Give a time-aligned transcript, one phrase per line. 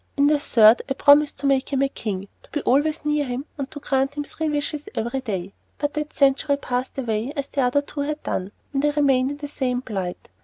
[0.17, 3.45] "In the third, I promised to make him a king, to be always near him,
[3.55, 7.61] and to grant him three wishes every day; but that century passed away as the
[7.61, 10.29] other two had done, and I remained in the same plight.